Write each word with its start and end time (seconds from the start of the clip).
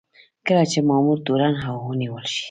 کله 0.47 0.63
چې 0.71 0.79
مامور 0.89 1.17
تورن 1.25 1.53
او 1.67 1.75
ونیول 1.87 2.25
شي. 2.33 2.39